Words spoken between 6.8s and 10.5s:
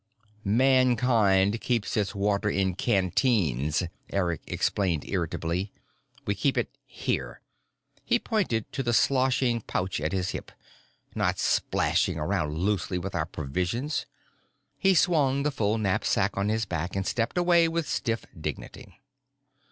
here," he pointed to the sloshing pouch at his